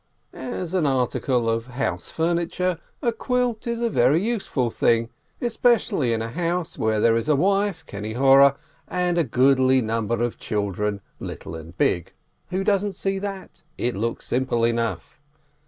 As 0.33 0.73
an 0.73 0.87
article 0.87 1.47
of 1.47 1.67
house 1.67 2.09
furniture, 2.09 2.79
a 3.03 3.11
quilt 3.11 3.67
is 3.67 3.79
a 3.81 3.87
very 3.87 4.19
useful 4.19 4.71
thing, 4.71 5.09
especially 5.39 6.11
in 6.11 6.23
a 6.23 6.31
house 6.31 6.75
where 6.75 6.99
there 6.99 7.15
is 7.15 7.29
a 7.29 7.35
wife 7.35 7.85
(no 7.93 7.99
evil 8.03 8.31
eye!) 8.41 8.53
and 8.87 9.19
a 9.19 9.23
goodly 9.23 9.79
number 9.79 10.23
of 10.23 10.39
children, 10.39 11.01
little 11.19 11.53
and 11.53 11.77
big. 11.77 12.13
Who 12.49 12.63
doesn't 12.63 12.93
see 12.93 13.19
that? 13.19 13.61
It 13.77 13.95
looks 13.95 14.25
simple 14.25 14.63
enough! 14.63 15.19